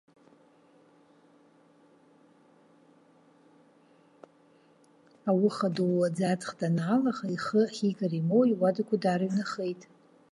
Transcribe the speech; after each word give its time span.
Ауыха, 5.29 5.69
дыууаӡа 5.75 6.25
аҵх 6.33 6.51
данаалаха, 6.59 7.27
ихы 7.35 7.59
ахьигара 7.67 8.15
имоуа 8.19 8.45
иуадақәа 8.51 8.95
даарыҩнахеит. 9.03 9.81